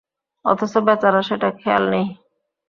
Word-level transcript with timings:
অথচ 0.45 0.73
বেচারার 0.87 1.23
সেটা 1.23 1.49
খেয়াল 1.59 1.83
নেই। 1.89 2.05